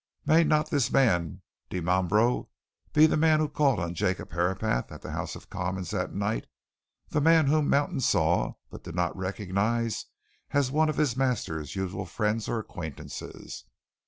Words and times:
May 0.25 0.43
not 0.43 0.71
this 0.71 0.91
man 0.91 1.43
Dimambro 1.69 2.47
be 2.91 3.05
the 3.05 3.15
man 3.17 3.39
who 3.39 3.47
called 3.47 3.79
on 3.79 3.93
Jacob 3.93 4.31
Herapath 4.31 4.91
at 4.91 5.03
the 5.03 5.11
House 5.11 5.35
of 5.35 5.51
Commons 5.51 5.91
that 5.91 6.11
night 6.11 6.47
the 7.09 7.21
man 7.21 7.45
whom 7.45 7.69
Mountain 7.69 7.99
saw, 7.99 8.53
but 8.71 8.83
did 8.83 8.95
not 8.95 9.15
recognize 9.15 10.07
as 10.53 10.71
one 10.71 10.89
of 10.89 10.97
his 10.97 11.15
master's 11.15 11.75
usual 11.75 12.07
friends 12.07 12.49
or 12.49 12.57
acquaintances? 12.57 13.65